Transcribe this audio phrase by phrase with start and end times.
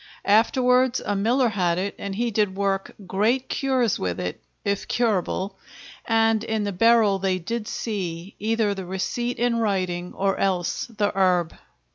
[0.25, 5.59] Afterwards a miller had it and he did work great cures with it (if curable),
[6.05, 11.15] and in the Beryl they did see, either the receipt in writing, or else the
[11.15, 11.53] herb.